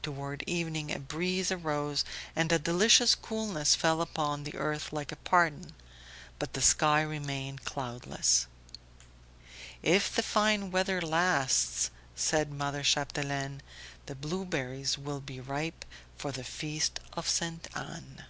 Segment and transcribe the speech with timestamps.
[0.00, 2.02] Toward evening a breeze arose
[2.34, 5.74] and a delicious coolness fell upon the earth like a pardon.
[6.38, 8.46] But the sky remained cloudless.
[9.82, 13.60] "If the fine weather lasts," said mother Chapdelaine,
[14.06, 15.84] "the blueberries will be ripe
[16.16, 17.68] for the feast of Ste.
[17.76, 18.24] Anne."